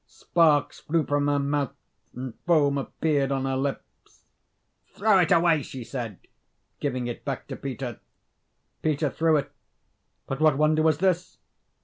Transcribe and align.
Sparks 0.07 0.79
flew 0.79 1.05
from 1.05 1.27
her 1.27 1.37
mouth, 1.37 1.73
and 2.15 2.33
foam 2.47 2.79
appeared 2.79 3.31
on 3.31 3.45
her 3.45 3.55
lips. 3.55 4.25
"Throw 4.95 5.19
it 5.19 5.31
away," 5.31 5.61
she 5.61 5.83
said, 5.83 6.17
giving 6.79 7.05
it 7.05 7.23
back 7.23 7.45
to 7.49 7.55
Peter. 7.55 7.99
Peter 8.81 9.11
threw 9.11 9.37
it, 9.37 9.51
but 10.25 10.39
what 10.39 10.57
wonder 10.57 10.81
was 10.81 10.97
this? 10.97 11.37